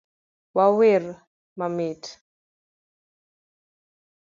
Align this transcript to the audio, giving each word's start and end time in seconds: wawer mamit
wawer 0.55 1.03
mamit 1.57 2.01